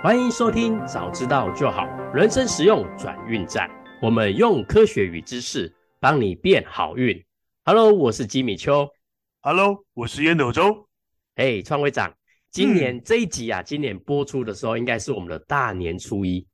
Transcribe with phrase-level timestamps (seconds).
[0.00, 3.68] 欢迎收听，早知道就好，人生实用转运站。
[4.00, 7.20] 我们用科学与知识帮你变好运。
[7.64, 8.88] Hello，我是吉米秋。
[9.40, 10.86] Hello，我是烟斗周。
[11.34, 12.14] 嘿，创会长，
[12.52, 16.46] 今年这一集啊，嗯、今年播出的时候应该是我们的大年初一。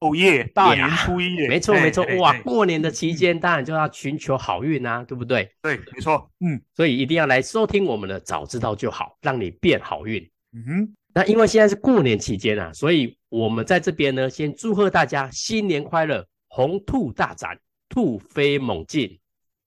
[0.00, 1.48] 哦耶，大年初一耶！
[1.48, 5.50] 没错没错，哇，过年的期间当然就要寻求好运啊，对不对？
[5.60, 6.30] 对，没错。
[6.40, 10.26] 嗯，所以一定要来收听我们的，早知道就好，让你变好运。
[10.54, 10.96] 嗯哼。
[11.16, 17.58] 那因为现在是过年期间啊，所以我们在这边呢，先祝贺大家新年快乐，鸿兔大展，
[17.88, 19.18] 兔飞猛进，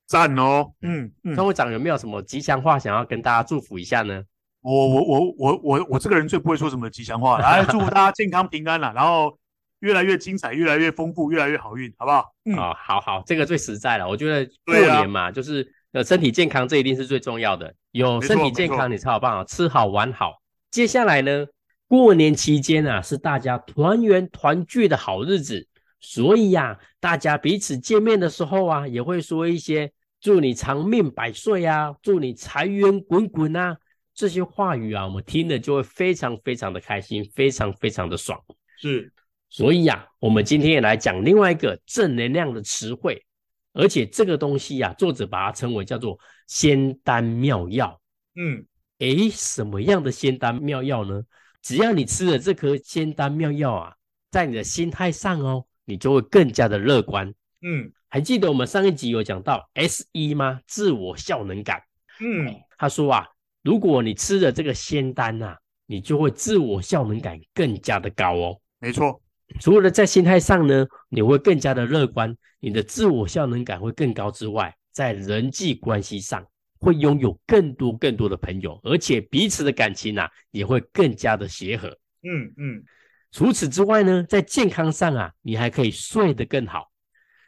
[0.06, 0.72] 赞哦！
[0.84, 4.22] 嗯嗯，张会长有没有什么吉祥话想要跟大家祝福一下呢？
[4.62, 9.36] 我我我我我我这个人最不会说什么吉祥话， 来祝福大家健康平安啦，然后
[9.80, 12.26] 越来越精彩，越来越丰富，越来越好运，好不好？
[12.46, 14.08] 嗯，哦、好好，这个最实在了。
[14.08, 17.74] 我觉得过年嘛，啊、就是呃身体健康，这一定是最重要的。
[17.90, 20.39] 有身体健康，你才有办法吃好玩好。
[20.72, 21.48] 接下来呢，
[21.88, 25.68] 过年期间啊，是大家团圆团聚的好日子，
[26.00, 33.76] 所以呀、啊，大家彼此见面的时候啊，也会说一些祝你长命百岁啊，祝你财源滚滚啊，
[34.14, 38.40] 这些话语啊，我们听了就会非常非常的开心，非常非常的爽。
[38.78, 39.12] 是，
[39.50, 43.26] 所以呀、啊，我们今天也来讲另外一个正能量的词汇，
[43.74, 48.00] 而且这个东西呀、啊，作者把它称为叫做仙丹妙药。
[48.36, 48.68] 嗯。
[49.00, 51.24] 诶，什么样的仙丹妙药呢？
[51.62, 53.94] 只要你吃了这颗仙丹妙药啊，
[54.32, 57.34] 在你的心态上哦，你就会更加的乐观。
[57.62, 60.62] 嗯，还记得我们上一集有讲到 SE 吗？
[60.68, 61.82] 自我效能感。
[62.22, 63.28] 嗯，他说啊，
[63.62, 68.60] 如果你吃了这个仙丹啊，你就会自我效能感更加的高哦。
[68.80, 69.22] 没错，
[69.60, 76.46] 除了在心态上呢，你会更加的乐观，你的自我效能感会更高之外，在人际关系上。
[76.80, 81.90] 会拥有更多更多的朋友，而且彼此的感情啊也会更加的协和。
[82.24, 82.84] 嗯嗯。
[83.32, 86.90] 除此之外呢，在健康上啊，你还可以睡得更好。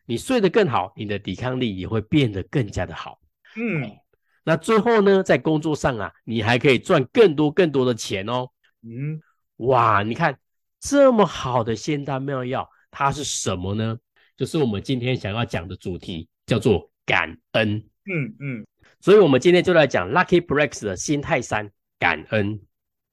[0.06, 3.20] 你睡得更好，你的抵抗力也会变得更加的好。
[3.56, 3.98] 嗯。
[4.44, 8.48] 那最后呢，在工作上啊，你还可以赚更多更多的钱哦。
[8.84, 9.22] 嗯。
[9.58, 10.38] 哇，你看
[10.80, 13.98] 这么好的仙丹妙药，它是什么呢？
[14.36, 17.78] 就是我们今天想要讲的主题，叫做感恩。
[18.06, 18.66] 嗯嗯。
[19.02, 22.62] 所以，我们今天就来讲 Lucky Breaks 的心态三：感恩。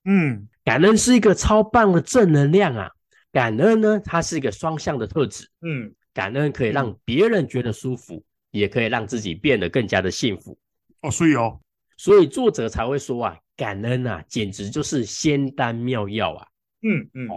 [0.05, 2.91] 嗯，感恩是一个超棒的正能量啊！
[3.33, 5.49] 感恩呢，它是一个双向的特质。
[5.63, 10.59] 嗯，感恩可以让别人觉得舒服，嗯、也可以让自己变得更加的幸福。
[11.01, 11.59] 哦，所以哦，
[11.97, 16.47] 所以作者才会说啊，感恩啊，简直就是仙丹妙药啊！
[16.83, 17.29] 嗯嗯。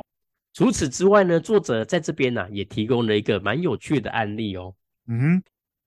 [0.54, 4.76] 除此之外呢，作者在这边呢、啊，也提供了一个蛮有趣的案例哦。
[5.08, 5.42] 嗯。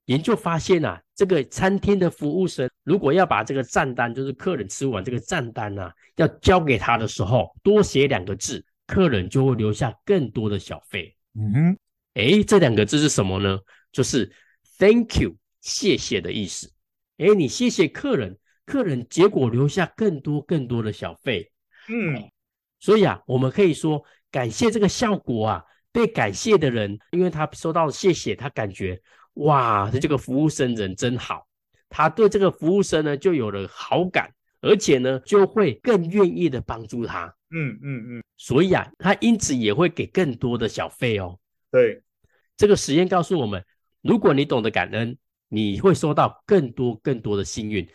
[0.07, 11.17] 研究发现啊，这个餐厅的服务生如果要把这个账单，就是客人吃完这个账单啊，要交给他的时候，多写两个字，客人就会留下更多的小费。
[11.35, 11.79] 嗯哼，
[12.15, 13.59] 诶，这两个字是什么呢？
[13.93, 14.31] 就是
[14.79, 16.71] Thank you，谢谢的意思。
[17.17, 21.51] 哎，你谢谢客人，客人结果留下更多更多的小费。
[21.89, 22.31] 嗯，
[22.79, 29.01] 所以啊，我们可以说感谢这个效果啊，被感谢的人，因为他收到谢谢，他感觉。
[29.35, 31.47] 哇，这个服务生人真好，
[31.89, 37.27] 他对这个服务生呢就有了好感，而且呢就会更愿意的帮助他。
[37.51, 41.39] 嗯嗯嗯，所以啊，他因此也会给更多的小费哦。
[41.71, 42.03] 对，
[42.57, 43.65] 这个实验告诉我们，
[44.03, 45.17] 如果你懂得感恩，
[45.49, 47.89] 你会收到更多更多的幸运。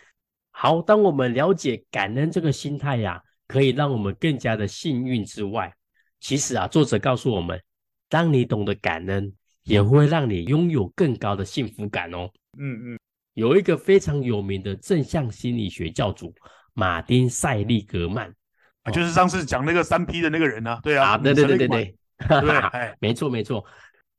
[0.51, 5.73] 好，当我们了解感恩这个心态呀、啊，可以让我们更加的幸运之外，
[6.19, 7.61] 其实啊，作者告诉我们，
[8.09, 9.33] 当你懂得感恩。
[9.69, 12.27] 也会让你拥有更高的幸福感哦。
[12.57, 12.99] 嗯嗯，
[13.35, 16.33] 有一个非常有名的正向心理学教主
[16.73, 18.33] 马丁塞利格曼，
[18.81, 20.79] 啊，就是上次讲那个三 P 的那个人啊。
[20.81, 23.63] 对啊，啊对对对对对，对， 没错没错。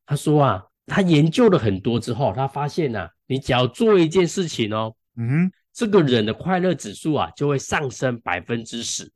[0.07, 9.11] 他说啊，他研究了很多之后，他发现啊，你只要做一件事情哦，嗯，这个人的快乐指数啊就会上升百分之十，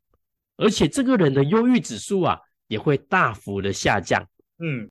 [0.56, 4.20] 而且这个人的忧郁指数啊也会大幅的下降。
[4.58, 4.90] 嗯。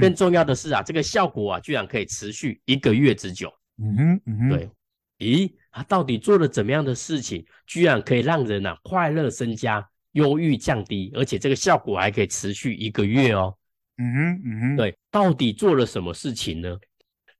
[0.00, 3.52] 更重要的是啊，这个效果啊，居然可以持续一个月之久。
[3.78, 4.70] 嗯哼，嗯哼，对。
[5.18, 13.56] 咦，他到底做了怎么样的事情，居然可以让人啊快乐增加，忧郁降低，而且这个效果还可以持续一个月哦。
[13.98, 16.76] 嗯哼，嗯哼，对，到底做了什么事情呢？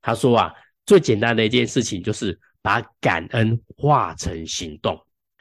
[0.00, 0.54] 他说啊，
[0.86, 4.98] 最简单的一件事情就是把感恩化成行动。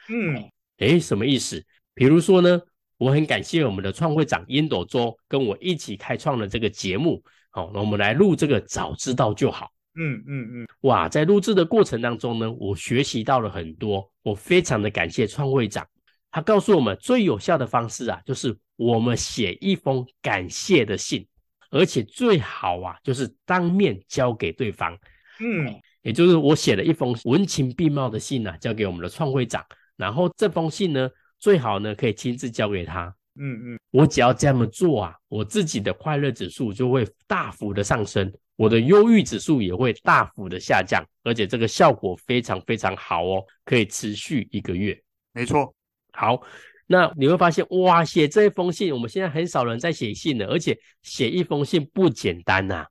[0.09, 1.63] 嗯，诶，什么意思？
[1.93, 2.59] 比如说呢？
[3.03, 7.21] 我很感谢我们的创会长烟斗周跟我一起开创了这个节目。
[7.49, 9.69] 好，那我们来录这个早知道就好。
[9.95, 14.09] 嗯嗯嗯，哇，在录制的过程当中呢，我学习到了很多。
[14.21, 15.85] 我非常的感谢创会长，
[16.31, 21.27] 他告诉我们最有效的方式啊，就是我们写一封感谢的信，
[21.71, 24.97] 而且最好啊，就是当面交给对方。
[25.41, 29.61] 嗯，也就是我写了一封文情并茂的信啊，交给我们的创会长，
[29.97, 31.09] 然后这封信呢，
[31.43, 33.13] 最好呢可以亲自交给他。
[33.35, 44.97] 嗯嗯，我只要这么做啊，我自己的快乐指数就会大幅的上升，我的忧郁指数也会大幅的下降，而且这个效果非常非常好哦，可以持续一个月。
[45.33, 45.75] 没错，
[46.13, 46.41] 好，
[46.87, 52.87] 那你会发现哇，写这一封信，我们现在很少人在写信了，而且写一封信不简单呐、啊。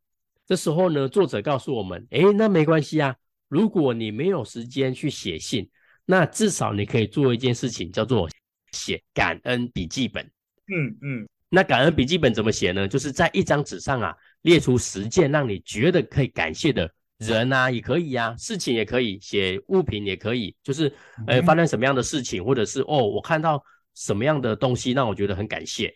[0.46, 3.16] 这时候呢，作者告诉我们，诶，那没关系啊，
[3.48, 5.66] 如果你没有时间去写信，
[6.04, 8.28] 那至少你可以做一件事情，叫做。
[8.72, 10.24] 写感恩笔记本，
[10.66, 12.88] 嗯嗯，那感恩笔记本怎么写呢？
[12.88, 20.92] 就是在一张纸上啊，列出十件让你觉得可以感谢的人啊，也可以啊，事情也可以，写物品也可以，就是
[21.26, 23.62] 呃，发生什么样的事情，或者是哦，我看到
[23.94, 25.94] 什么样的东西让我觉得很感谢，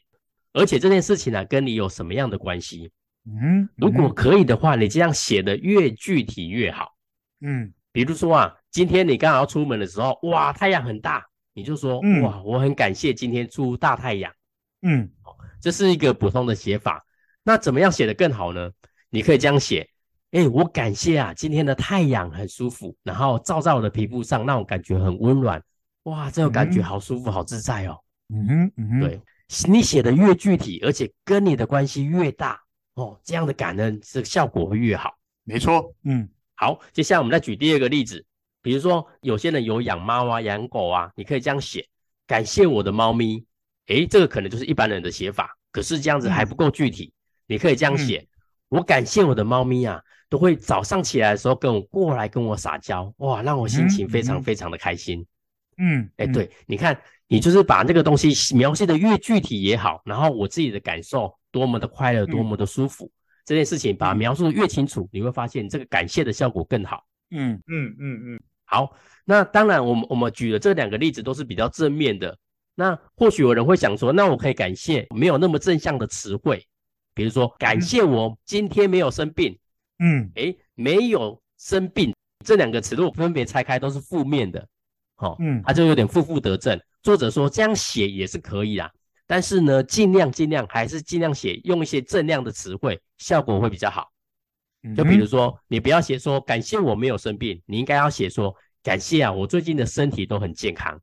[0.52, 2.90] 而且这件事情呢、啊，跟你有什么样的关系？
[3.24, 6.94] 嗯，如果可以的话，你这样写的越具体越好。
[7.40, 11.26] 嗯，比如说啊，今天你刚好要出门的时候，哇，太阳很大。
[11.56, 14.30] 你就说、嗯、哇，我很感谢今天出大太阳。
[14.82, 15.10] 嗯，
[15.58, 17.02] 这是一个普通的写法。
[17.42, 18.70] 那怎么样写得更好呢？
[19.08, 19.88] 你可以这样写：
[20.32, 25.62] 哎，我感谢啊，今天的太阳很舒服，然后照在我的皮肤上，让我感觉很温暖。
[26.02, 27.98] 哇，这种感觉好舒服，嗯、好自在哦。
[28.28, 29.20] 嗯哼，嗯哼，对，
[29.66, 32.60] 你写的越具体，而且跟你的关系越大
[32.96, 35.14] 哦，这样的感恩，这个效果会越好。
[35.44, 35.94] 没错。
[36.04, 38.22] 嗯，好，接下来我们再举第二个例子。
[38.66, 41.86] 比如说，有些人有养猫啊、养狗啊，你可以这样写：
[42.26, 43.46] 感谢我的猫咪。
[43.86, 47.04] 诶，这个可能就是一般人的写法，可是这样子还不够具体。
[47.04, 47.14] 嗯、
[47.46, 48.26] 你可以这样写、嗯：
[48.70, 55.24] 我感谢我的猫咪啊，都会早上起来的时候跟我过来跟我撒娇，哇，让我心情非常非常的开心。
[55.78, 63.14] 嗯，诶，对，你看，你就是把这个东西描写的越具体也好，然后我自己的感受多么的快乐，多么的舒服，嗯、
[63.44, 67.06] 这件事情把它描述的越清楚，你会发现这个感谢的效果更好。
[67.30, 68.40] 嗯嗯嗯嗯。
[68.66, 72.36] 好，那当然，我们我们举的这两个例子都是比较正面的。
[72.74, 76.66] 那或许有人会想说，那我可以感谢没有那么正向的词汇，
[77.14, 79.58] 比如说感谢我今天没有生病。
[79.98, 82.14] 嗯，诶，没有生病
[82.44, 84.68] 这两个词，如果分别拆开都是负面的，
[85.14, 86.78] 好，嗯，它就有点负负得正。
[87.02, 88.92] 作者说这样写也是可以啦，
[89.26, 94.10] 但是呢，尽量尽量还是尽量写用一些正量的词汇，效果会比较好。
[94.94, 101.00] 就比如说，你不要写说感谢我没有生病，你应该要写说感谢啊，我最近的身体都很健康。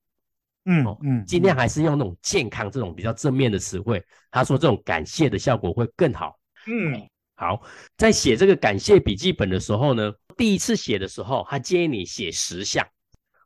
[0.65, 4.01] 嗯嗯，尽量还是用那种健康这种比较正面的词汇。
[4.31, 6.39] 他说这种感谢的效果会更好。
[6.67, 7.61] 嗯，好，
[7.97, 12.87] 在写这个感谢笔记本的时候呢，第一次写的时候，他建议你写十项。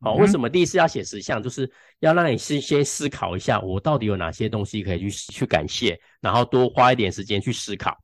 [0.02, 1.42] 好，为什么第一次要写十项？
[1.42, 1.68] 就是
[2.02, 7.98] 要让你先先思考一下，我到底有哪些东西可以去去感谢，然后多花一点时间去思考。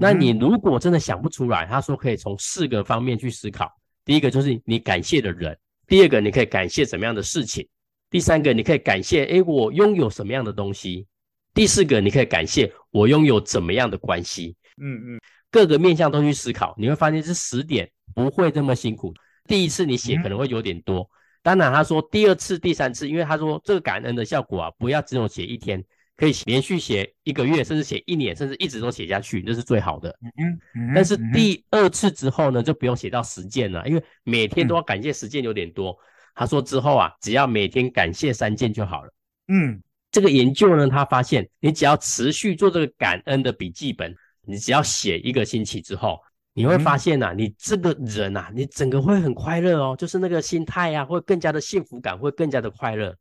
[0.00, 3.70] 那你如果真的想不出来，他说可以从四个方面去思考。
[4.04, 7.68] 第一个就是你感谢的人，第二个你可以感谢怎么样的事情，
[8.08, 11.06] 第三个你可以感谢，诶，我拥有什么样的东西，
[11.52, 14.56] 第四个你可以感谢我拥有怎么样的关系。
[14.80, 19.12] 嗯嗯，各个面向都去思考，你会发现这十点不会这么辛苦。
[19.44, 21.08] 第一次你写可能会有点多，
[21.42, 25.84] 当然他说第二次、第三次，因为他说这个感恩的效果啊，不要只有写一天。
[26.18, 30.10] 可以连续写一个月，甚至写一年，甚至一直都写下去，这是最好的。
[30.36, 30.92] 嗯嗯。
[30.92, 35.96] 但是第二次之后呢，就不用写到十件了，因为每天都要感谢十件有点多。
[36.34, 39.12] 他说之后啊，只要每天感谢三件就好了。
[39.46, 44.12] 嗯，这个研究呢，他发现你只要持续做这个感恩的笔记本，
[44.44, 46.18] 你只要写一个星期之后，
[46.52, 53.14] 你会发现啊，你这个人啊，你整个会很快乐哦，就是那个心态啊，会更加的幸福感，会更加的快乐。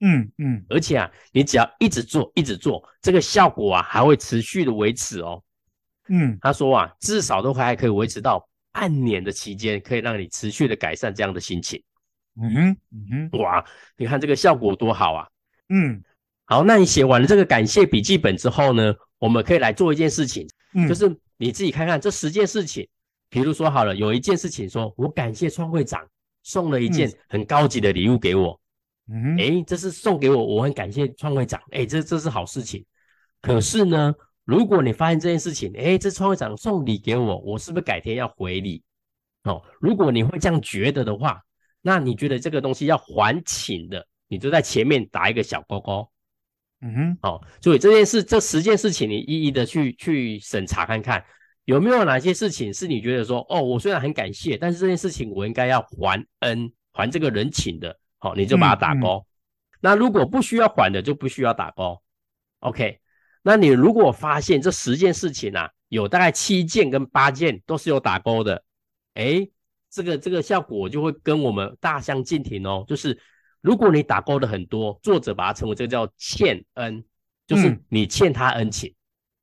[0.00, 5.42] 嗯嗯，而且啊，你只要一直做，一直做，这个效果啊还会持续的维持哦。
[6.08, 11.82] 嗯，他说啊，至少都还可以维持到半年的期间，可以让你持续的改善这样的心情。
[12.40, 13.64] 嗯哼，嗯哼，哇，
[13.96, 15.28] 你看这个效果多好啊。
[15.68, 16.00] 嗯，
[16.44, 22.88] 好，那你写完了这个感谢笔记本之后呢，我们可以来做一件事情，嗯，就是你自己看看这十件事情，
[23.28, 26.06] 比如说好了，有一件事情说我感谢创会长
[26.44, 28.58] 送了一件很高级的礼物给我。
[29.10, 31.60] 嗯，诶，这是送给我，我很感谢创会长。
[31.70, 32.84] 诶，这这是好事情。
[33.40, 38.82] 可是呢，如果你发现这件事情，诶，这创会长送礼给我，我是不是改天要回礼？
[39.44, 41.40] 哦，如果你会这样觉得的话，
[41.80, 46.10] 那你觉得这个东西要还请的，你就在前面打一个小勾勾。
[46.80, 51.24] 嗯哼，哦，所以这件事，这十件事情，你一一的去去审查看看，
[51.64, 57.98] 有没有哪些事情是你觉得说，哦，我虽然很感谢，但是这件事情我应该要还恩，还这个人情的。
[58.18, 59.18] 好，你就把它打勾。
[59.18, 59.26] 嗯嗯。
[59.80, 62.02] 那如果不需要还的，就不需要打勾。
[62.60, 62.98] OK，
[63.42, 68.64] 那你如果发现这十件事情啊，有大概七件跟八件都是有打勾的，
[69.14, 69.48] 诶，
[69.88, 72.84] 这个这个效果就会跟我们大相径庭哦。
[72.88, 73.16] 就是
[73.60, 77.04] 如果你打勾的很多，作者把它称为这个叫欠恩，
[77.46, 78.92] 就是你欠他恩情。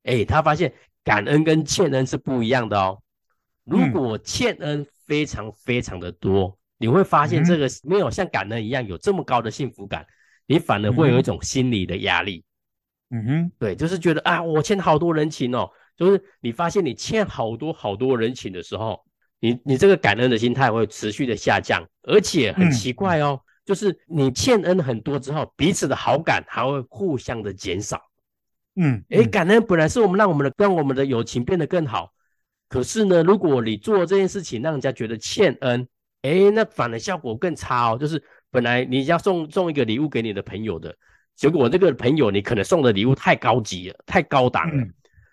[0.02, 3.02] 诶、嗯，他发现感恩跟欠恩是不一样的哦。
[3.64, 10.06] 如果欠恩非常非常的多，你会发现这个没有像感恩一样有这么高的幸福感，
[10.46, 12.44] 你反而会有一种心理的压力。
[13.10, 15.70] 嗯哼，对，就是觉得啊，我欠好多人情哦。
[15.96, 19.02] 就是你发现你欠好多好多人情的时候，
[19.40, 28.02] 你你这个感恩的心态会持续的下降，而且很奇怪哦，就是你欠恩很多之后，彼此的好感还会互相的减少。
[28.74, 32.12] 嗯，诶，感恩本来是我们让我们的让我们的友情变得更好，
[32.68, 35.88] 可是呢，如果你做这件事情让人家觉得欠恩。
[36.26, 37.98] 哎，那反而效果更差哦。
[37.98, 40.92] 就是本来你要送送一个礼物给你的朋友的，
[41.36, 44.92] 结果这个朋友你可能送的礼物太高级了，太高档了，嗯、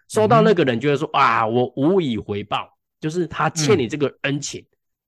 [0.10, 2.70] 收到那个人觉得说、嗯、啊，我无以回报，
[3.00, 4.64] 就是他欠你这个恩情。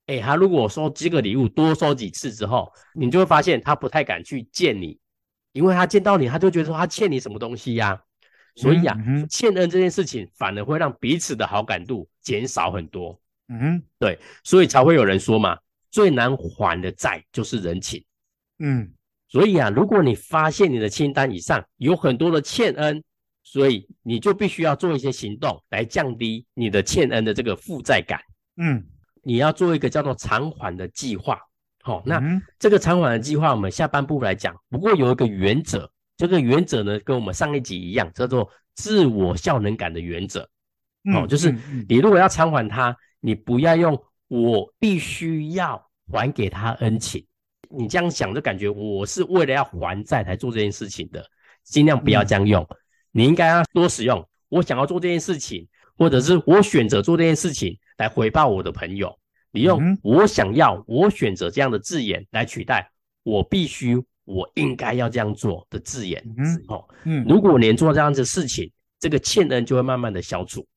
[0.08, 4.98] 哎、嗯，他如果收这个礼物多收几次之后，你就会发现他不太敢去见你，
[5.52, 8.02] 因为他见到你，他就觉得说他欠你什么东西呀、啊。
[8.56, 13.20] 所以啊，嗯、欠恩这件事情反而会让彼此的好感度减少很多。
[13.50, 15.58] 嗯，对，所以才会有人说嘛。
[15.96, 18.04] 最难还的债就是人情，
[18.60, 18.92] 嗯，
[19.30, 23.02] 所以啊，如果你发现你的清单以上有很多的欠恩，
[23.44, 28.20] 所以你就必须要做一些行动来降低你的欠恩的这个负债感，
[28.58, 28.86] 嗯，
[29.24, 31.40] 你要做一个叫做偿还的计划，
[31.82, 32.22] 好、哦，那
[32.60, 40.42] 这个偿还的计划我们下半部来讲，不过有一个原则，这个原则呢跟我们上一集一样，叫做自我效能感的原则，
[41.14, 41.56] 哦，就是
[41.88, 45.85] 你如果要偿还它，你不要用我必须要。
[46.12, 47.26] 还给他恩情，
[47.70, 51.26] 你这样想就感觉我是为了要还债才做这件事情的，
[51.64, 52.64] 尽量不要这样用。
[52.64, 52.78] 嗯、
[53.12, 59.18] 你应该要多使用我想要做这件事情，或者是我选择做这件事情来回报我的朋友。
[59.52, 62.92] 你用我想要、我选择这样的字眼来取代
[63.24, 63.96] 我必须、
[64.26, 66.22] 我应该要这样做的字眼。
[66.38, 68.70] 嗯，哦，嗯，如果连做这样的事情，
[69.00, 70.68] 这个欠恩就会慢慢的消除。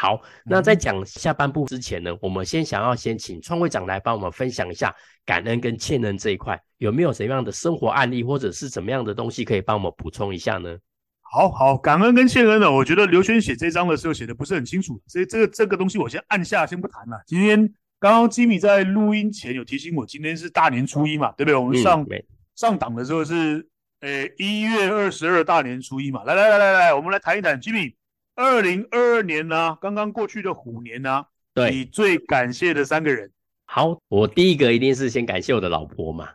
[0.00, 4.94] 好，那在讲下半部之前呢，我们先想要先请创会长来帮我们分享一下
[5.26, 10.78] 感恩跟欠恩这一块，有没有什么样的生活案例，或者是怎么样的东西可以帮我们补充一下呢？
[11.20, 17.20] 好好，感恩跟欠恩呢，我觉得刘轩写这章的时候写的不是很清楚，所以这个这个东西我先按下先不谈了。
[17.26, 17.58] 今天
[17.98, 21.56] 刚刚吉米在录音前有提醒我，今天是大年初一嘛，对不对？
[21.56, 22.24] 我们上、嗯、
[22.54, 27.97] 上档的时候是呃一月二十二大年初一嘛，来来来来来，我们来谈一谈吉米。
[28.38, 33.28] 二零二二年呢、啊，刚刚过去的虎年呢、啊，对，你最感谢的三个人。
[33.64, 36.28] 好，我第一个一定是先感谢我的老婆嘛，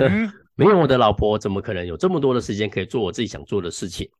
[0.00, 4.10] 嗯、 没有我的老婆，怎么可能有这么多的时间可以做我自己想做的事情？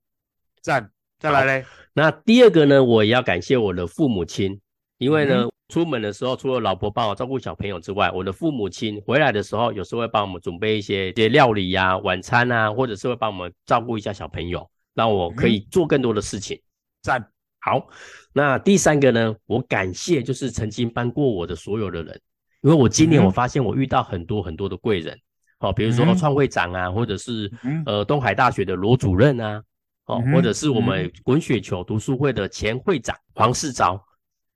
[0.63, 1.67] 赞，再来嘞。
[1.95, 4.61] 那第二个呢，我也要感谢我的父母亲，
[4.99, 16.57] 因为呢，嗯、出门的时候除了老婆帮我照顾小朋友之外，我的父母亲回来的时候，有时候会帮我们准备一些些料理呀、啊、晚餐啊，或者是会帮我们照顾一下小朋友，让我可以做更多的事情。
[16.57, 16.63] 嗯
[17.07, 17.25] 赞，
[17.61, 17.87] 好，
[18.33, 19.37] 那第三个呢？
[19.47, 22.21] 我感谢就是曾经帮过我的所有的人，
[22.63, 25.17] 因为我今年我发现我遇到很多很多的贵人，
[25.61, 29.63] 好、嗯，比如说创会长啊，或者是、嗯、呃东海大学的罗主任啊，
[30.07, 34.01] 哦、嗯，或者是我们滚雪球读书会的前会长黄世钊，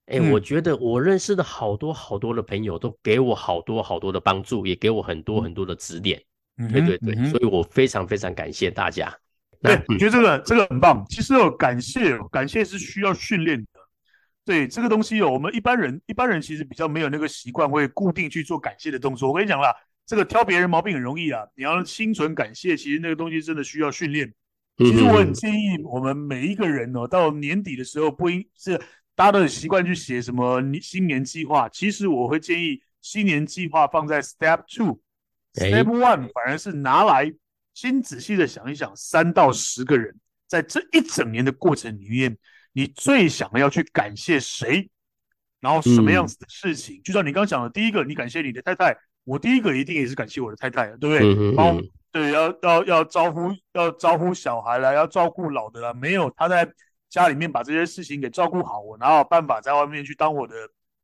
[0.07, 6.21] 哎、我觉得我认识的好多好多的朋友都给我好多好多的帮助，也给我很多很多的指点，
[6.59, 9.17] 嗯、对对对、嗯，所以我非常非常感谢大家。
[9.63, 11.05] 对，我觉得这个这个很棒。
[11.09, 13.67] 其实哦，感谢感谢是需要训练的。
[14.43, 19.29] 对这个东西哦，我们一般人一般人其实比较没有那个习惯，会固定去做感谢的动作。
[19.29, 19.71] 我跟你讲啦，
[20.07, 21.45] 这个挑别人毛病很容易啊。
[21.55, 24.33] 你要心存感谢，其实那个东西真的需要训练。
[24.79, 28.81] 其实我很建议我们每一个人哦，到年底的时候，不应是
[29.15, 31.69] 大家都很习惯去写什么新年计划。
[31.69, 37.31] 其实我会建议新年计划放在 Step Two，Step One 反而是拿来。
[37.75, 40.15] 先仔细的想一想，三到十个人
[40.47, 42.37] 在这一整年的过程里面，
[42.73, 44.91] 你最想要去感谢谁？
[45.61, 46.97] 然后什么样子的事情？
[46.97, 51.19] 嗯、就像你刚刚讲的，第一个，你感谢你的太太，我第一个一定也是感谢我的太太，对不对？
[51.21, 56.67] 嗯、然后对，要要要招呼要招呼小孩了，要照顾老的了，没有他在
[57.09, 60.55] 家里面把这些事情给照顾好，我哪有办法在外面去当我的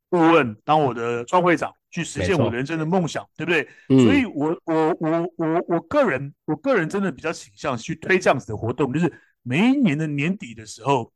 [0.09, 1.71] 顾问，当我的创会长？
[1.89, 3.65] 去实现我人生的梦想，对不对？
[3.87, 9.11] 嗯、所以我，我我我我我个人，我个人真的比较倾向去推这样子的活动，就是
[9.41, 11.11] 每一年的年底的时候，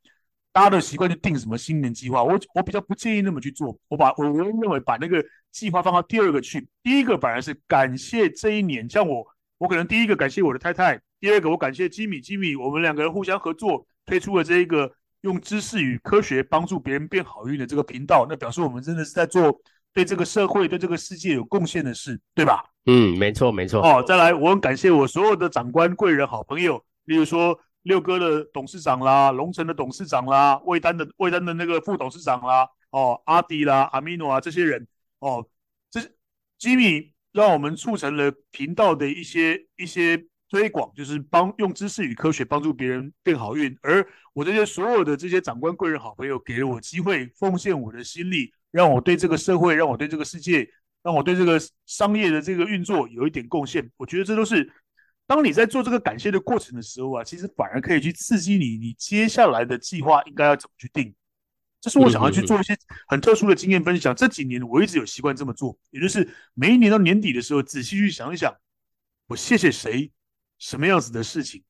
[0.54, 2.24] 大家的习惯就定什么新年计划。
[2.24, 8.90] 我我比较不建议那么去做，我把我我认为把那个计划放到第二个去，第一个反而是感谢这一年。
[8.90, 19.56] 像我，我可能第一个感谢我的太太，第二个我感谢吉米，吉米，我们两个人互相合作推出了这一个用知识与科学帮助别人变好运的这个频道，那表示我们真的是在做
[19.94, 22.66] 对这个社会、对这个世界有贡献的事，对吧？
[22.86, 23.82] 嗯，没错，没错。
[23.82, 34.88] 哦，再来，我很感谢我所有的长官、贵人、好朋友，例如说六哥的董事长啦，龙城的董事长啦，魏丹的魏丹的那个副董事长啦，哦，阿迪啦，阿米诺啊，这些人，
[35.20, 35.48] 哦，
[35.92, 36.16] 这是
[36.58, 40.26] 吉米让我们促成了频道的一些一些。
[40.52, 50.70] 推广就是帮用知识与科学帮助别人变好运，而我这些所有的这些长官贵人好朋友给了我机会，奉献我的心力，让我对这个社会，让我对这个世界，
[51.02, 53.90] 让我对这个商业的这个运作有一点贡献。
[53.96, 54.70] 我觉得这都是
[55.26, 61.16] 当你在做这个感谢的过程的时候啊，其实反而可以去刺激你，你接下来的计划应该要怎么去定。
[61.80, 62.76] 这是我想要去做一些
[63.08, 64.14] 很特殊的经验分享。
[64.14, 68.54] 这几年我一直有习惯这么做，也就是每一年到年底的时候，仔细去想一想，
[69.28, 70.12] 我谢谢谁。
[70.62, 71.64] 什么样子的事情？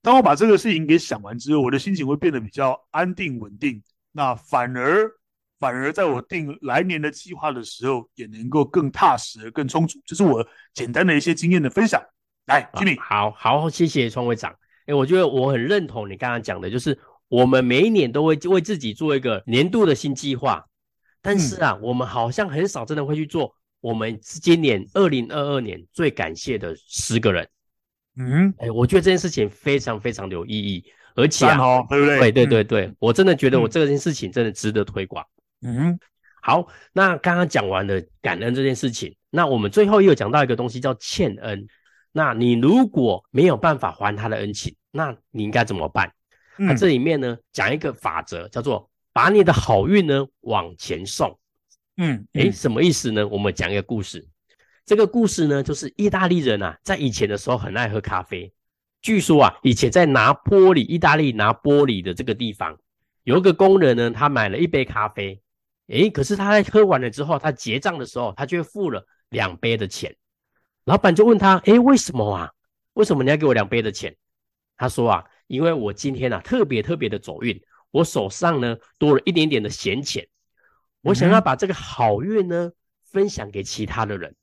[0.00, 3.82] 当我把这个事情给想完之后，我的心情会变得比较安定稳定。
[4.12, 5.10] 那反而
[5.58, 10.00] 反而在我定来年的计划的时候，也能够更踏实、更充足。
[10.06, 12.02] 这是我简单的一些经验的分享。
[12.46, 14.56] 来，Jimmy，好好谢谢创会长。
[14.86, 20.64] 哎，我觉得我很认同你刚刚讲的，就是我们每一年都会为自己做一个年度的新计划，
[21.20, 27.46] 但是啊，嗯、我们好像很少真的会去做我们今年二零二二年最感谢的十个人。
[28.18, 30.84] 嗯，哎，我觉得这件事情非常非常的有意义，
[31.14, 32.18] 而且啊，哦、对不对？
[32.18, 35.24] 对对对对，嗯、我真的觉得我这件事情真的值得推广。
[35.62, 35.98] 嗯，
[36.42, 41.66] 好，那刚刚讲完了感恩这件事情，那我们最后又讲到一个东西叫欠恩。
[42.10, 46.12] 那你如果没有办法还他的恩情，那你应该怎么办？
[46.58, 51.38] 嗯、那这里面呢，讲一个法则，叫做把你的好运呢往前送。
[51.98, 53.28] 嗯，哎，什么意思呢？
[53.28, 54.26] 我们讲一个故事。
[54.88, 58.50] 这个故事呢，就是意大利人啊，在以前的时候很爱喝咖啡。
[59.02, 62.74] 据说啊，以前在拿玻里，意大利拿玻里的这个地方，
[63.22, 65.42] 有一个工人呢，他买了一杯咖啡，
[65.88, 70.16] 诶，可是他在喝完了之后，他结账的时候，他却付了两杯的钱。
[70.84, 72.50] 老板就问他，诶，为什么啊？
[72.94, 74.16] 为什么你要给我两杯的钱？
[74.78, 80.26] 他说啊，因为我今天啊特别特别的走运，我手上呢多了一点点的闲钱，
[81.02, 82.72] 我想要把这个好运呢
[83.04, 84.34] 分享给其他的人。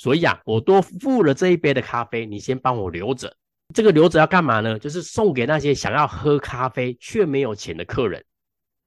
[0.00, 3.36] 所以啊，我多付了这一杯的咖啡，你先帮我留着。
[3.74, 4.78] 这个留着要干嘛呢？
[4.78, 8.24] 就是送给那些想要喝咖啡却没有钱的客人。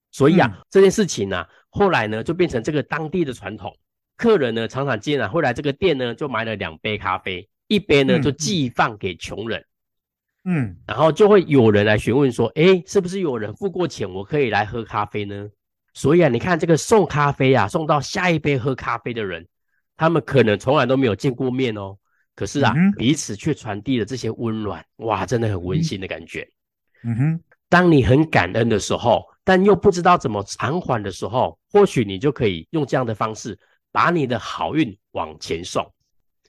[0.09, 3.77] 所以啊，嗯、这件事情呢、啊，后来呢就变成这个当地的传统。
[4.17, 9.63] 客人呢常常进来，后来这个店呢就买了两杯咖啡，一杯呢就寄放给穷人。
[10.45, 15.47] 嗯，然后就会有人来询问说：“哎，是不是有人付过钱，我可以来喝咖啡呢？”
[15.93, 19.47] 所以啊，你看这个送咖啡啊，送到下一杯喝咖啡的人。
[19.95, 21.95] 他们可能从来都没有见过面哦，
[22.35, 26.47] 可是啊，嗯、彼此却传递了这些温暖，哇，真的很温馨的感觉。
[27.03, 33.57] 嗯哼，当你很感恩的时候，但又不知道怎么偿还的时候，或许你就可以用这样的方式，
[33.91, 35.85] 把你的好运往前送。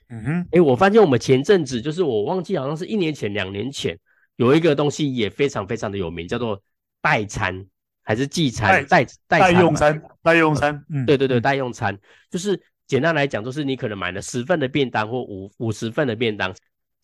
[0.09, 3.99] 嗯哼，哎，我发现我们前阵子，就是我忘记好像是一年前、两年前，
[4.37, 6.63] 有一个东西也非常非常的有名，叫做
[7.03, 7.67] 代餐
[8.03, 8.87] 还是寄餐？
[8.87, 10.85] 代代代用餐，代用餐。
[10.89, 11.99] 嗯，对对对，代用餐
[12.31, 12.59] 就是。
[12.87, 16.55] 简单来讲，就是你可能买了十份的便当或五五十份的便当，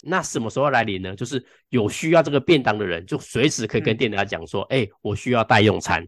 [0.03, 1.17] 那什么时候来领呢？
[1.17, 6.07] 就是有需要这个便当的人，就随时可以跟店家讲说：“哎、嗯欸，我需要代用餐。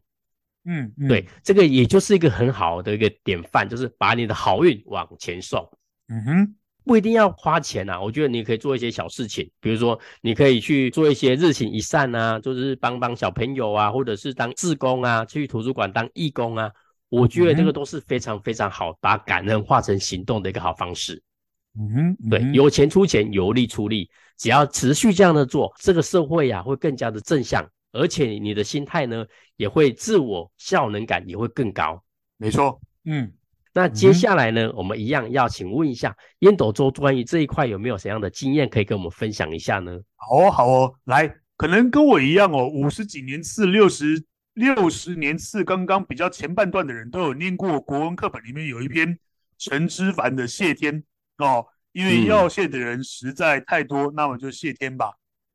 [0.64, 5.66] 嗯”嗯，对，这个也就是一个很好的一个典范，就是把你的好运往前送。
[6.08, 6.54] 嗯哼，
[6.84, 16.70] 不一定要花钱啊，我觉得你可以做一些小事情，比如说你可以去做一些日行一善啊，就是帮帮小朋友啊，或者是当志工啊，去图书馆当义工啊。
[17.12, 21.22] 我觉得这个都是非常非常好，把感恩化成行动的一个好方式。
[21.78, 32.02] 嗯对，有钱出钱，有力出力，只要持续这样的做，这个社会呀、啊、会更加的正向，而且你的心态呢也会自我效能感也会更高。
[32.38, 33.30] 没错，嗯，
[33.74, 39.98] 那接下来呢，嗯、我们一样要请问一下烟斗周关于这一块有没有什么样的经验可以跟我们分享一下呢？
[40.16, 44.24] 好哦，好哦，来，可能跟我一样哦，五十几年次六十。
[44.54, 49.18] 六十年次刚刚比较前半段的人都有念过国文课本里面有一篇
[49.56, 51.02] 陈之凡的谢天
[51.38, 55.12] 哦，因为要谢的人实在太多，嗯、那么就谢天吧。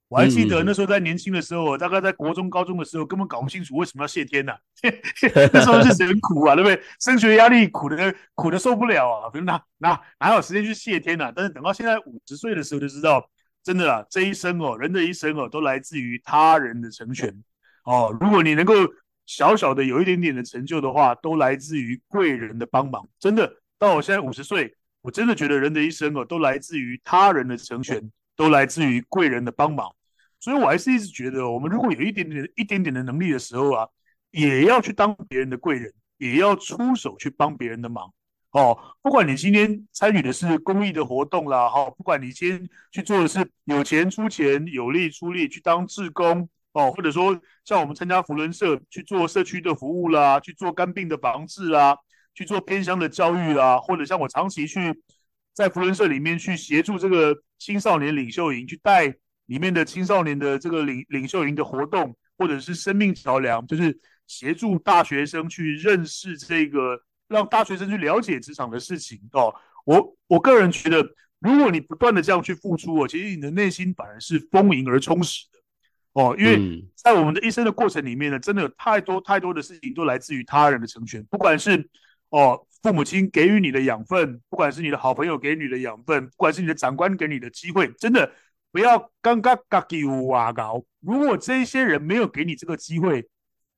[0.08, 4.60] 我还记得那时候在年轻的时候，嗯、大概在国中、高中的时候，根本搞不清楚为什么要谢天呐、啊？
[5.52, 6.82] 那时候是很苦啊，对不对？
[7.00, 11.34] 升学压力苦的苦的受不了啊，比如哪哪哪有时间去谢天呐、啊？
[11.36, 13.30] 但是等到现在五十岁的时候就知道，
[13.62, 17.44] 真的啊，这一生哦，人的一生哦，都来自于他人的成全。
[17.88, 18.74] 哦，如果你能够
[19.26, 23.08] 小小的有一点点的成就的话，都来自于贵人的帮忙。
[23.18, 28.12] 真的，到我现在五十岁，我真的觉得人的一生哦，都来自于他人的成全。
[28.38, 29.92] 都来自于贵人的帮忙。
[30.40, 33.88] 所以我还是一直觉得，我们如果有一点点、一点点的能力的时候啊，
[34.30, 38.14] 也要去当别人的贵人，也要出手去帮别人的忙。
[38.52, 46.48] 哦，不管你今天参与的是公益的活动啦，哈，不管你今天去做的是有钱出钱、有力出力去当志工，
[46.78, 51.98] 哦，或者说像我们参加扶轮社去做社区的服务啦，去做肝病的防治啦，
[52.34, 55.02] 去做偏乡的教育啦，或者像我长期去
[55.54, 59.08] 在扶轮社里面去协助这个青少年领袖营，去带
[59.48, 67.02] 里面的青少年的这个领领袖营的活动，或者是生命桥梁，就是协助大学生去认识这个。
[67.30, 71.06] 让大学生去了解职场的事情哦，我我个人觉得，
[71.40, 75.57] 如果你不断的这样去付出哦，其实你的内心反而是丰盈而充实的
[76.18, 81.88] 哦，因为在我们的一生的过程里面呢，真的有太多太多的事情都来自于他人的成全，不管是
[82.30, 88.32] 哦父母亲给予你的养分，不管是你的好朋友给你的养分，不管是你的长官给你的机会，真的
[88.72, 93.28] 不要刚刚嘎给哇高，如果这些人没有给你这个机会，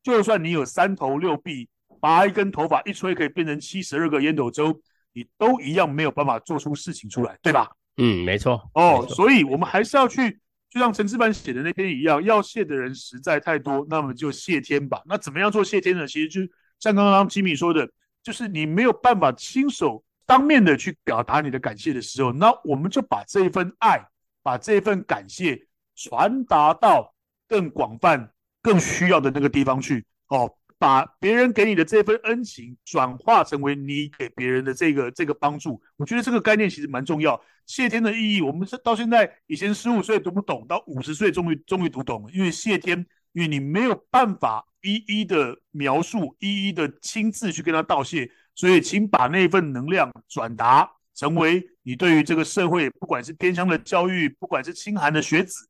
[0.02, 1.68] 就算你有三头六臂。
[2.02, 4.80] 拔一根头发一吹可以变成七十二个烟斗粥，
[5.12, 7.70] 你都一样没有办法做出事情出来，对吧？
[7.98, 8.72] 嗯，没错。
[8.74, 15.02] 哦，所以我们还是要去，就像陈志凡写的那篇一样，要谢的人实在太多，那么就谢天吧。
[15.06, 16.06] 那怎么样做谢天呢？
[16.06, 16.42] 其实就
[16.80, 17.90] 像刚刚吉米说的，
[18.22, 24.06] 就是你没有办法亲手当面的去表达你的感谢的时候，那我们就把这一份爱，
[24.44, 27.16] 把这一份感谢传达到
[27.48, 30.06] 更广泛、更需要的那个地方去。
[30.28, 30.54] 哦。
[30.80, 37.40] 把别人给你的这份恩情转化成为你给别人的这个这个帮助，我觉得这个概念其实蛮重要。
[37.66, 42.32] 谢天的意义，我们是到现在以前十五岁读不懂，到五十岁终于终于读懂了。
[42.32, 55.68] 因为谢天，因为你没有办法一一的描述，一一的亲自去跟他道谢，所以请把那份能量转达成为你对于这个社会，不管是偏乡的教育，不管是清寒的学子。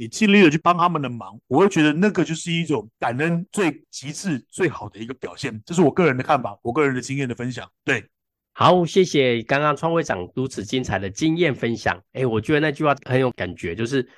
[0.00, 5.60] 你尽力的去帮他们的忙，我会觉得那个就是一种感恩最极致、最好的一个表现。
[5.66, 7.68] 这是我个人的看法，我个人的经验的分享。
[7.84, 8.08] 对，
[8.52, 12.00] 好，谢谢刚刚创会长如此精彩的经验分享。
[12.12, 14.08] 哎，我觉得那句话很有感觉，就是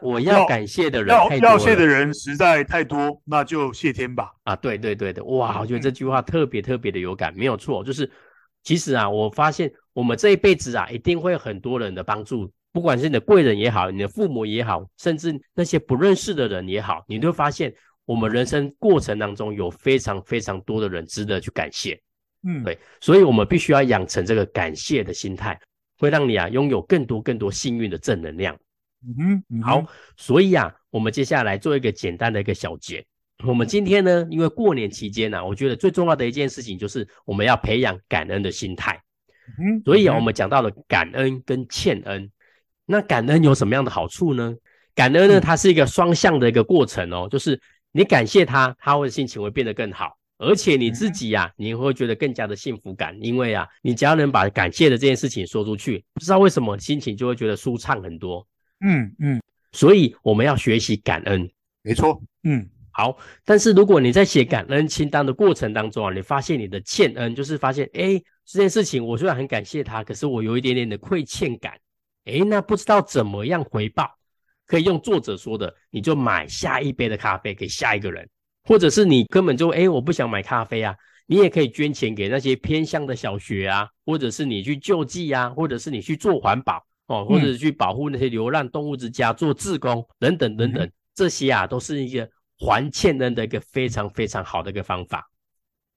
[0.00, 4.32] 我要感谢的人，要，要谢的人实在太多，那就谢天吧。
[4.44, 8.10] 啊，对对对的，哇，我觉得这句话特别特别的有感，没有错，就是
[8.62, 12.50] 其实啊，我发现我们这一辈子啊，一定会有很多人的帮助。
[12.76, 21.98] 不管是你的贵人也好，你的父母也好，甚至那些不认识的人也好，你都会发现我们人生过程当中有非常非常多的人值得去感谢。
[22.46, 25.58] 嗯，对，所以我们必须要养成这个感谢的心态，
[25.96, 28.54] 会让你啊拥有更多更多幸运的正能量。
[29.18, 29.82] 嗯好，
[30.18, 33.02] 所以啊，我们接下来做一个简单的一个小结。
[33.46, 39.02] 我们今天呢，因为过年期间呢、啊，我觉得最重要的一件事情就是我们要培养感恩的心态。
[39.58, 42.30] 嗯，所以啊，我们讲到了感恩跟欠恩。
[42.86, 44.54] 那感恩有什么样的好处呢？
[44.94, 47.60] 感恩呢，它是一个双向的一个过程哦，就是
[47.92, 58.46] 你感谢他，他会心情会变得更好，而且你自己呀、啊，你会觉得更加的幸福感，因为啊，你只要能把感谢的这件事情说出去，不知道为什么心情就会觉得舒畅很多。
[58.80, 59.40] 嗯嗯，
[59.72, 61.50] 所以我们要学习感恩，
[61.82, 62.18] 没错。
[62.44, 63.18] 嗯，好。
[63.44, 71.72] 但是如果你在写感恩清单的过程当中啊，你发现你的欠恩，就是发现哎，这件事情我虽然很感谢他，可是我有一点点的亏欠感。
[72.26, 74.10] 诶，那不知道怎么样回报，
[74.66, 78.28] 可以用作者说的，你就买下一杯的咖啡给下一个人，
[78.64, 80.94] 或者是你根本就诶，我不想买咖啡啊，
[81.26, 95.24] 你也可以捐钱给那些偏乡的小学啊，或者是你去救济啊，或者是你去做环保哦，或者是去保护那些流浪动物之家做志工等等等等，嗯、这些啊都是一个还欠人的一个非常非常好的一个方法。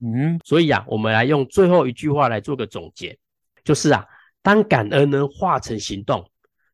[0.01, 3.17] 嗯，所以啊，我们来用最后一句话来做个总结，
[3.63, 4.05] 就是啊。
[4.41, 6.25] 当感恩呢化成行动，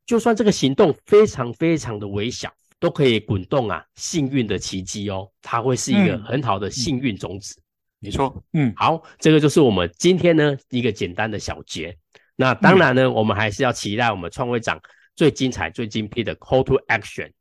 [0.05, 7.55] 就算这个行动非常非常的微小，都可以滚动啊幸运的奇迹哦，它会是一个很好的幸运种子。
[7.99, 11.97] 没错，嗯，好，这个就是我们今天呢一个简单的小结。
[12.35, 14.79] 那当然呢，嗯、我们还是要期待我们创会长
[15.15, 17.31] 最精彩、最精辟的 Call to Action。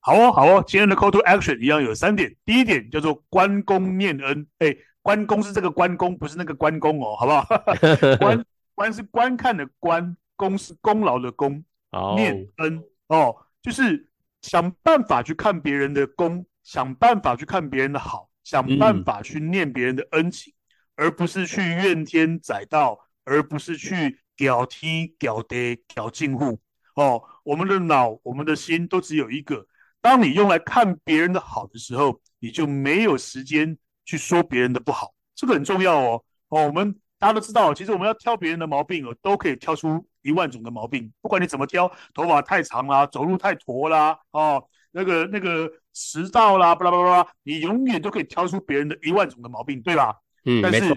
[0.00, 2.34] 好哦，好哦，今天的 Call to Action 一样有三点。
[2.44, 7.46] 第一点叫做关公念恩，哎，关公是这个关公，不是那个关公哦，好不好？
[8.18, 8.44] 关。
[8.78, 12.14] 观是观看的观，功是功劳的功，oh.
[12.14, 14.08] 念恩哦，就是
[14.40, 20.54] 想办法去看别人的功，想办法去看别人的好，想办法去念别人的恩情，
[20.94, 26.60] 嗯、而不是去怨天载道，而不是去屌天屌地屌近户
[26.94, 27.20] 哦。
[27.42, 29.66] 我们的脑，我们的心都只有一个。
[30.00, 36.24] 当你用来看别人的好的时候，你就没有时间去说别人的不好，这个很重要哦。
[36.50, 36.94] 哦，我们。
[37.18, 41.12] 大家都知道，其实我们要挑别人的毛病哦，都可以挑出一万种的毛病。
[41.20, 50.14] 不管你怎么挑，头发太长啦，走路太驼啦，哦，那个那个迟到啦，巴拉巴拉巴拉，你永远都可以挑出别人的一万种的毛病，对吧？
[50.44, 50.94] 嗯，但是。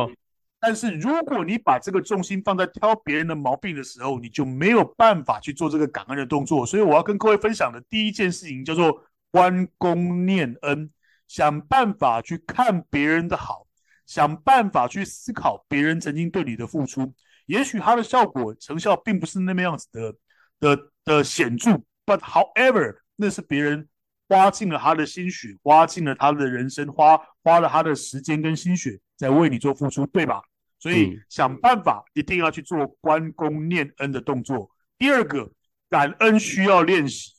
[0.64, 6.64] 但是如果你把这个重心放在挑别人的毛病的时候，你就没有办法去做这个感恩的动作。
[6.64, 10.92] 所以我要跟各位分享的第一件事情叫做关公念恩，
[11.28, 13.66] 想办法去看别人的好，
[14.12, 17.14] 想办法去思考别人曾经对你的付出。
[17.46, 20.14] 也许它的效果成效并不是那么样子的
[20.60, 21.72] 的的显著
[22.06, 23.88] ，but however，那是别人
[24.28, 30.42] 花尽了他的心血，花尽了他的人生，花花了他的时间跟心血在为你做付出，对吧？
[30.78, 34.70] 所以想办法一定要去做关公念恩的动作。
[34.98, 35.50] 第二个，
[35.90, 37.32] 感恩需要练习，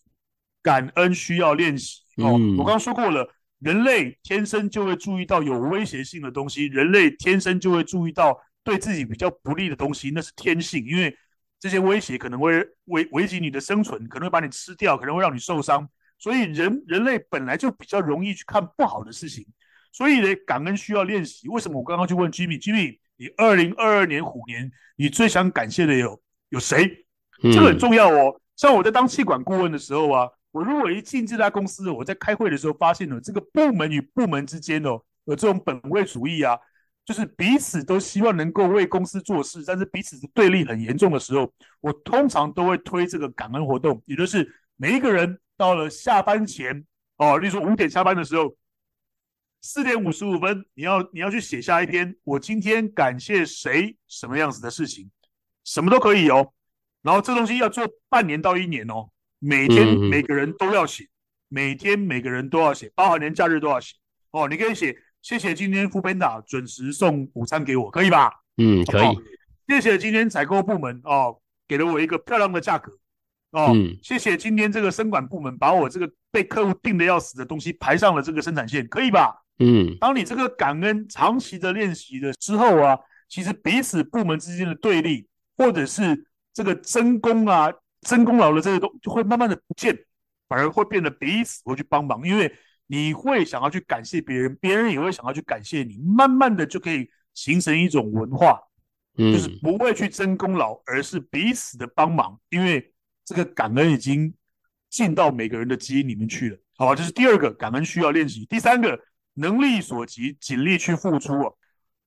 [0.63, 2.01] 感恩需要练习。
[2.17, 3.29] 哦，我刚刚说过了，
[3.63, 11.17] 人类天生就会注意到有威胁性的东西，人类天生就会注意到对自己比较不利的东西，那是天性，因为
[11.61, 15.89] 这些威胁可能会危危及你的生存，可能会把你吃掉，可能会让你受伤。
[16.19, 19.47] 所以人人类本来就比较容易去看不好的事情。
[19.93, 21.49] 所以呢，感恩需要练习。
[21.49, 22.99] 为什么我刚刚去问 Jimmy，Jimmy？
[23.17, 27.07] 你二零二二年虎年，你最想感谢的有有谁？
[27.43, 28.41] 这个很重要哦。
[28.57, 36.57] 像我在当气管顾问的时候啊，我如果一进这家公司，我在开会的时候发现了这个部门与部门之间哦，有这种本位主义啊，
[37.05, 46.85] 就是彼此都希望能够为公司做事，但是彼此的对立很严重的时候，我通常都会推这个感恩活动，也就是每一个人到了下班前
[47.17, 48.55] 哦，例如说五点下班的时候。
[49.65, 55.09] 四点五十五分，你要你要去写下一篇，我今天感谢谁什么样子的事情，
[55.63, 56.53] 什么都可以哦。
[57.01, 59.11] 然后这东西要做半年到一年哦，
[59.45, 61.09] 每天每个人都要写，
[61.49, 63.97] 每天每个人都要写，包含连假日都要写
[64.31, 64.47] 哦。
[64.49, 68.31] 你可以写谢谢今天 foodpanda 准时送午餐给我，可以吧？
[68.59, 69.19] 嗯，可以。
[69.67, 72.93] 谢谢今天采购部门哦，给了我一个漂亮的价格。
[73.51, 79.43] 哦，嗯、谢谢今天这个生管部门把我这个被客户定的要死的东西排上了这个生产线，可以吧？
[79.59, 82.97] 嗯，当你这个感恩长期的练习的之后啊，
[83.29, 85.27] 其实彼此部门之间的对立，
[85.57, 89.97] 或者是这个争功啊、争功劳的这个东，就会慢慢的不见，
[90.49, 92.55] 反而会变得彼此会去帮忙，因为
[92.87, 98.61] 你会想要去感谢别人，别人也会想要去感谢你，慢慢的就可以形成一种文化，
[99.17, 102.89] 嗯，就是不会去争功劳，而是彼此的帮忙，因为。
[103.25, 104.35] 这个感恩已经
[104.91, 106.95] 进到每个人的基因里面去了，好吧？
[106.95, 108.45] 这是第二个，感恩需要练习。
[108.47, 108.99] 第三个，
[109.35, 111.53] 能力所及，尽力去付出啊。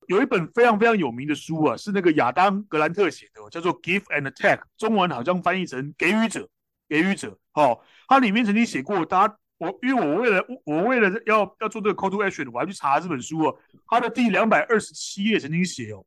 [0.08, 6.50] 有一本非常非常有名的书啊，是那个亚当·格兰特写的，叫做《Give and Take》，中文好像翻译成“给予者”，
[6.88, 7.38] 给予者。
[7.52, 13.54] 好，他里面曾经写过，大家我因为我为了我为了要要做这个 Call to Action，我还去查这本书啊。
[13.88, 16.06] 他的第两百二十七页曾经写哦，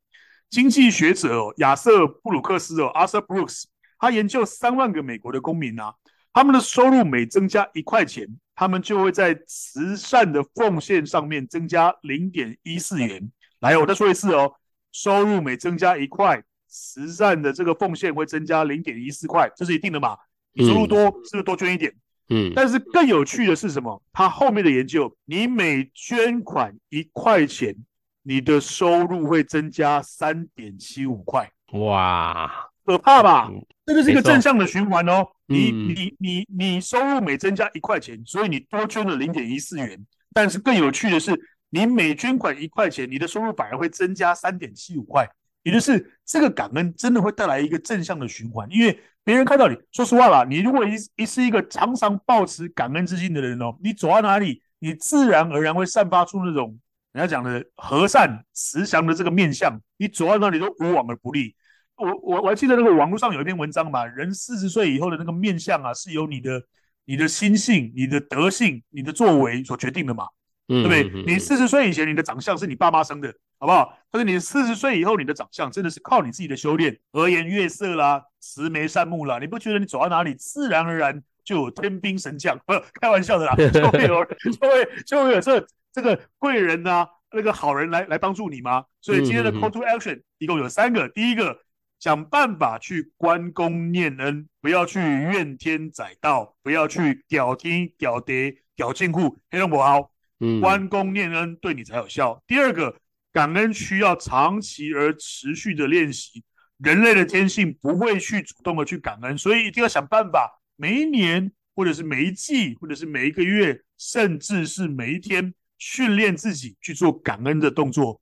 [0.51, 3.65] 经济学者哦，亚瑟·布鲁克斯哦，Arthur Brooks。
[3.99, 5.93] 他研究三万个美国的公民啊，
[6.33, 13.33] 他们的收入每增加一块钱，他们就会在慈善的奉献上面增加零点一四元。
[13.61, 14.53] 来，我再说一次哦，
[14.93, 20.17] 收入每增加一块，慈善的这个奉献会增加零点一四块，这是一定的嘛？
[20.53, 21.93] 你收入多，是不是多捐一点？
[22.29, 22.53] 嗯。
[22.55, 24.03] 但是更有趣的是什么？
[24.13, 27.75] 他后面的研究，你每捐款一块钱，
[28.23, 31.51] 你的收入会增加三点七五块。
[31.73, 32.51] 哇！
[32.85, 33.51] 可怕吧？
[33.85, 35.27] 这个是一个正向的循环哦。
[35.49, 40.07] 嗯、你你你你收入每增加一块钱，所以你多捐了零点一四元。
[40.33, 41.39] 但是更有趣的是，
[41.71, 45.29] 你每捐款一块钱，你的收入反而会增加三点七五块。
[45.65, 56.79] 也就是这个感恩真的会带来一个正向的循环，因为别人看到你，说实话啦，你如果一一是一个常常抱持感恩之心的人哦，你走到哪里，你自然而然会散发出那种
[57.13, 61.55] 人家讲的和善慈祥的这个面相，你走到哪里都无往而不利。
[61.97, 66.63] 我我我还记得那个网络上有一篇文章嘛，人四十岁以后的那个面相啊，是由你的
[67.05, 70.25] 你的心性、你的德性、你的作为所决定的嘛，
[70.69, 71.25] 对不对？
[71.27, 73.99] 你四十岁以前你的长相是你爸妈生的，好不好？
[74.11, 82.59] 但是你四十岁以后你的长相真的是靠你自己的修炼，和颜悦色啦，慈眉善目啦，你不觉得你走到哪里自然而然就有天兵神将？
[82.67, 88.85] 不， 开玩笑的啦，就会有就会就会有这这个贵人呐、啊，那个好人来来帮助你吗？
[89.01, 91.61] 所以今天的 Call to Action 一共有三个，第一个。
[92.01, 100.13] 想办法去关公念恩，不要去怨天载道，不要去屌天屌爹屌贱户，黑龙不好。
[100.61, 102.43] 关公念恩对你才有效。
[102.47, 102.97] 第二个，
[103.33, 106.45] 感恩需要长期而持续的练习。
[106.79, 118.21] 人类的天性不会去主动的去感恩，所以一定要想办法，每一年或者是每一季，或者是每一个月，甚至是每一天，训练自己去做感恩的动作。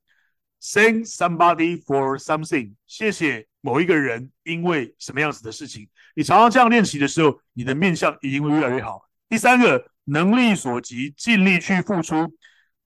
[0.58, 5.86] Thank somebody for something，谢谢某一个人，因为什么样子的事情。
[6.14, 9.05] 你常常这样练习的时候，你的面相一定会越来越好。
[9.28, 12.32] 第三个，能力所及，尽力去付出，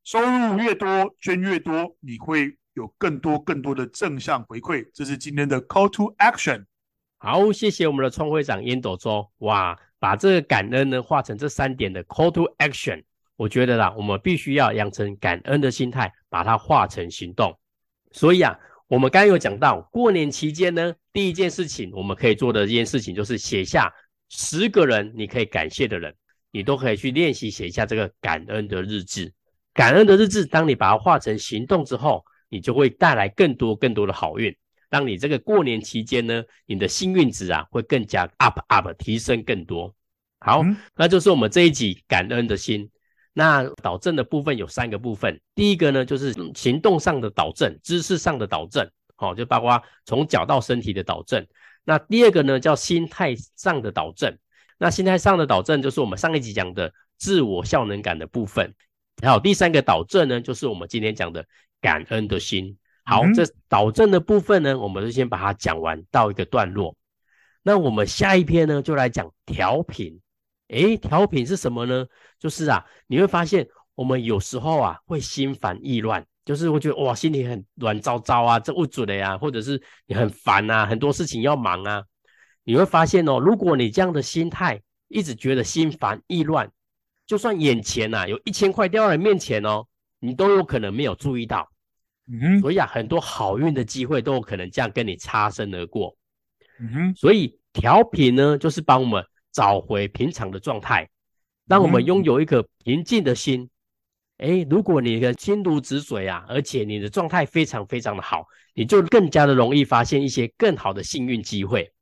[0.04, 4.88] 收入越多，捐越多，你会有更多更多的正向回馈。
[4.94, 6.64] 这是今天的 Call to Action。
[7.18, 9.30] 好，谢谢我们的创会长烟斗周。
[9.38, 13.04] 哇，把这个感恩呢化成这三点的 Call to Action。
[13.36, 17.54] 我觉得啦，我们必须要养成感恩的心态，把它化成行动。
[18.12, 23.92] 所以啊，我们刚刚有讲到，过年期间呢，第一件事情我们可以做的一件事情，就是写下
[24.30, 26.14] 十个人你可以感谢的人，
[26.50, 29.32] 你都可以去练习写下这个感恩的日志。
[29.72, 34.54] 感恩的日志，当你把它化成行动之后，你就会带来更多更多的好运，
[34.90, 39.94] 让你这个过年期间呢，你的幸运值啊会更加 up up 提升更多。
[40.40, 42.90] 好，嗯、那就是我们这一集感恩的心。
[43.32, 51.46] 那导正的部分有三个部分，第一个呢就是行动上的导正，知识上的导正，好，就包括从脚到身体的导正。
[51.84, 54.36] 那第二个呢叫心态上的导正，
[54.80, 58.74] 那心态上的导正就是我们上一集讲的自我效能感的部分。
[59.22, 61.44] 还有第三个导正呢，就是我们今天讲的
[61.82, 62.78] 感恩的心。
[63.04, 66.96] 好，这导正的部分呢，我们就先把它讲完到一个段落。
[67.62, 70.18] 那我们下一篇呢就来讲调频。
[70.68, 72.06] 诶，调频是什么呢？
[72.38, 82.02] 就是啊，你会发现我们有时候啊会心烦意乱，就是会觉得哇，心里很乱糟糟啊，这不准的呀，或者是你很烦啊，很多事情要忙啊。
[82.70, 86.70] 你会发现哦，如果你这样的心态一直觉得心烦意乱，
[87.26, 89.84] 就算眼前呐有一千块掉在你面前哦，
[90.20, 91.68] 你都有可能没有注意到。
[92.30, 96.16] 嗯哼，所以啊，很多好运的机会都有可能这样跟你擦身而过。
[96.78, 99.24] 嗯哼，所以调频呢，就是帮我们。
[99.52, 101.10] 找回平常的状态，
[101.66, 103.68] 让我们拥有一颗平静的心。
[104.36, 111.92] 诶，如果你的心如止水啊，而且你的状态非常非常的好，你就更加的容易发现一些更好的幸运机会，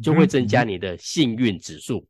[0.00, 2.06] 就会增加你的幸运指数。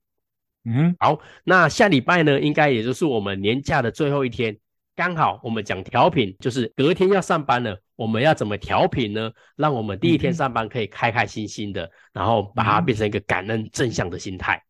[0.65, 4.57] 嗯，好，那下礼拜呢，应该也就是我们年假的最后一天，
[4.95, 7.77] 刚好我们讲调频，就是隔天要上班了。
[7.97, 9.31] 我们要怎么调频呢？
[9.57, 14.63] 让我们第一天上班可以开开心心的，然后把它变成一个感恩正向的心态。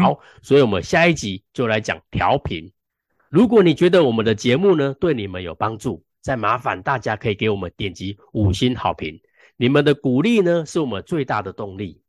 [0.00, 2.70] 好，所以我们下一集就来讲调频。
[3.28, 9.18] 如果你觉得我们的节目呢对你们有帮助，再麻烦大家可以给我们点击五星好评。
[9.56, 12.00] 你们的鼓励呢是我们最大的动力。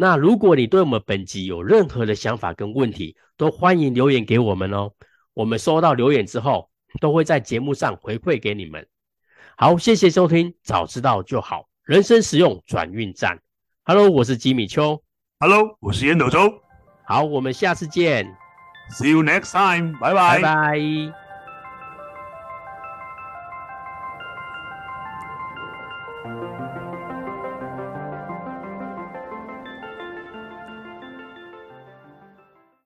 [0.00, 4.92] 那如果你对我们本集有任何的想法跟问题，都欢迎留言给我们哦。
[5.34, 6.70] 我们收到留言之后，
[7.02, 8.88] 都会在节目上回馈给你们。
[9.58, 13.40] 好，谢谢收听，早知道就好，人生实用转运站。
[13.84, 15.02] Hello，我是吉米秋。
[15.38, 16.50] Hello，我是烟斗周。
[17.04, 18.34] 好，我们下次见。
[18.92, 19.98] See you next time.
[20.00, 20.40] 拜拜。
[20.40, 21.29] 拜拜。